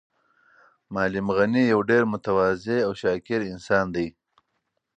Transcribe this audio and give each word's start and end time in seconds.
معلم 0.93 1.27
غني 1.37 1.63
یو 1.73 1.79
ډېر 1.89 2.03
متواضع 2.13 2.77
او 2.87 2.91
شاکر 3.01 3.39
انسان 3.53 3.85
دی. 3.95 4.07